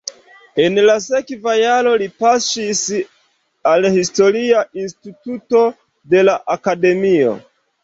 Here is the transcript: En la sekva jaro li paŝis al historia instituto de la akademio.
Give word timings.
En 0.61 0.77
la 0.85 0.93
sekva 1.07 1.53
jaro 1.63 1.91
li 2.03 2.07
paŝis 2.23 2.81
al 3.73 3.87
historia 3.99 4.65
instituto 4.87 5.65
de 6.17 6.27
la 6.31 6.39
akademio. 6.59 7.39